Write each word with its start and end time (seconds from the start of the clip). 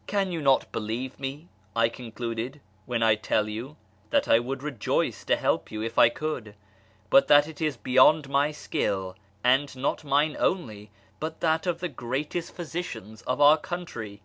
"Can 0.06 0.32
you 0.32 0.40
not 0.40 0.72
believe 0.72 1.20
me," 1.20 1.46
I 1.76 1.90
concluded," 1.90 2.62
when 2.86 3.02
I 3.02 3.16
tell 3.16 3.50
you 3.50 3.76
that 4.08 4.26
I 4.28 4.38
would 4.38 4.62
rejoice 4.62 5.26
to 5.26 5.36
help 5.36 5.70
you 5.70 5.82
if 5.82 5.98
I 5.98 6.08
could, 6.08 6.54
but 7.10 7.28
that 7.28 7.46
it 7.46 7.60
is 7.60 7.76
beyond 7.76 8.30
my 8.30 8.50
skill, 8.50 9.14
and 9.44 9.76
not 9.76 10.02
mine 10.02 10.38
only, 10.40 10.90
but 11.20 11.40
that 11.40 11.66
of 11.66 11.80
the 11.80 11.88
greatest 11.90 12.54
physicians 12.54 13.20
of 13.28 13.42
our 13.42 13.58
country 13.58 14.22